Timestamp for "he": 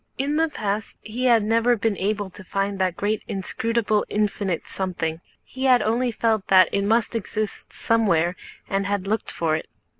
1.03-1.25, 5.43-5.65